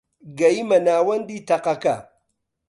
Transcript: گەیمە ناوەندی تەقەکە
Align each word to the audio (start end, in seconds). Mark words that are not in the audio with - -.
گەیمە 0.39 0.77
ناوەندی 0.87 1.45
تەقەکە 1.47 1.95